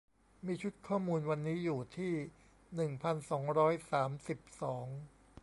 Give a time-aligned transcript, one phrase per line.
[0.45, 2.13] มีชุดข้อมูลวันนี้อยู่ที่
[2.75, 4.85] หนึ่งพันสองร้อยสามสิบสอง